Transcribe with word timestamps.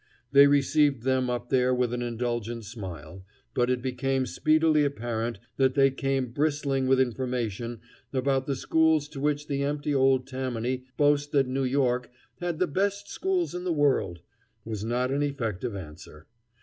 They 0.31 0.47
received 0.47 1.03
them 1.03 1.29
up 1.29 1.51
there 1.51 1.75
with 1.75 1.93
an 1.93 2.01
indulgent 2.01 2.65
smile, 2.65 3.23
but 3.53 3.69
it 3.69 3.83
became 3.83 4.25
speedily 4.25 4.83
apparent 4.83 5.37
that 5.57 5.75
they 5.75 5.91
came 5.91 6.31
bristling 6.31 6.87
with 6.87 6.99
information 6.99 7.81
about 8.11 8.47
the 8.47 8.55
schools 8.55 9.07
to 9.09 9.19
which 9.19 9.45
the 9.45 9.61
empty 9.61 9.93
old 9.93 10.25
Tammany 10.25 10.85
boast 10.97 11.33
that 11.33 11.45
New 11.47 11.65
York 11.65 12.09
"had 12.39 12.57
the 12.57 12.65
best 12.65 13.09
schools 13.09 13.53
in 13.53 13.63
the 13.63 13.71
world" 13.71 14.21
was 14.65 14.83
not 14.83 15.11
an 15.11 15.21
effective 15.21 15.75
answer. 15.75 16.25